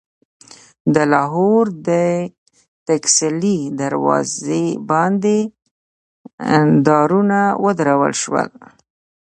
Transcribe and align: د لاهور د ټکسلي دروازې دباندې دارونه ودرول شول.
د 0.93 0.95
لاهور 1.13 1.65
د 1.87 1.89
ټکسلي 2.87 3.59
دروازې 3.81 4.65
دباندې 4.79 5.39
دارونه 6.87 7.37
ودرول 7.63 8.13
شول. 8.21 8.47